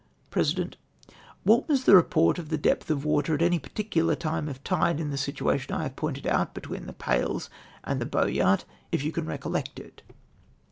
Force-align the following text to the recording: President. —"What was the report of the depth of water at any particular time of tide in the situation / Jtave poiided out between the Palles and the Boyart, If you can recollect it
President. 0.31 0.77
—"What 1.43 1.67
was 1.69 1.83
the 1.83 1.95
report 1.95 2.39
of 2.39 2.49
the 2.49 2.57
depth 2.57 2.89
of 2.89 3.05
water 3.05 3.35
at 3.35 3.41
any 3.43 3.59
particular 3.59 4.15
time 4.15 4.49
of 4.49 4.63
tide 4.63 4.99
in 4.99 5.11
the 5.11 5.15
situation 5.17 5.75
/ 5.75 5.75
Jtave 5.75 5.93
poiided 5.93 6.25
out 6.25 6.55
between 6.55 6.87
the 6.87 6.93
Palles 6.93 7.51
and 7.83 8.01
the 8.01 8.07
Boyart, 8.07 8.65
If 8.91 9.03
you 9.03 9.11
can 9.11 9.27
recollect 9.27 9.79
it 9.79 10.01